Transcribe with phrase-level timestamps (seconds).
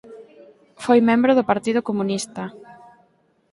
[0.83, 2.43] Foi membro do Partido Comunista.